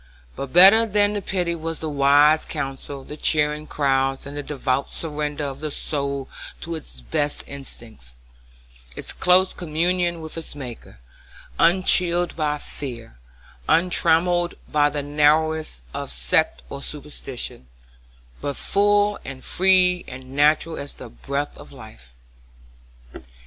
But 0.35 0.51
better 0.51 0.87
than 0.87 1.13
the 1.13 1.21
pity 1.21 1.53
was 1.53 1.77
the 1.77 1.87
wise 1.87 2.43
counsel, 2.43 3.03
the 3.03 3.15
cheering 3.15 3.69
words, 3.77 4.25
and 4.25 4.35
the 4.35 4.41
devout 4.41 4.91
surrender 4.91 5.43
of 5.43 5.59
the 5.59 5.69
soul 5.69 6.27
to 6.61 6.73
its 6.73 7.01
best 7.01 7.43
instincts; 7.45 8.15
its 8.95 9.13
close 9.13 9.53
communion 9.53 10.19
with 10.19 10.35
its 10.39 10.55
Maker, 10.55 10.97
unchilled 11.59 12.35
by 12.35 12.57
fear, 12.57 13.19
untrammelled 13.69 14.55
by 14.67 14.89
the 14.89 15.03
narrowness 15.03 15.83
of 15.93 16.09
sect 16.09 16.63
or 16.67 16.81
superstition, 16.81 17.67
but 18.41 18.55
full 18.55 19.19
and 19.23 19.43
free 19.43 20.03
and 20.07 20.35
natural 20.35 20.77
as 20.79 20.95
the 20.95 21.11
breath 21.11 21.55
of 21.59 21.71
life. 21.71 22.15